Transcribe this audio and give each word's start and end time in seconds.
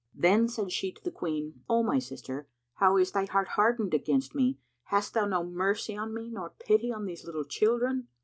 Then 0.15 0.47
said 0.47 0.71
she 0.71 0.91
to 0.93 1.03
the 1.03 1.11
Queen, 1.11 1.61
"O 1.69 1.83
my 1.83 1.99
sister, 1.99 2.47
how 2.77 2.97
is 2.97 3.11
thy 3.11 3.25
heart 3.27 3.49
hardened 3.49 3.93
against 3.93 4.33
me? 4.33 4.57
Hast 4.85 5.13
thou 5.13 5.25
no 5.27 5.43
mercy 5.43 5.95
on 5.95 6.11
me 6.11 6.27
nor 6.31 6.55
pity 6.57 6.91
on 6.91 7.05
these 7.05 7.23
little 7.23 7.45
children?" 7.45 8.07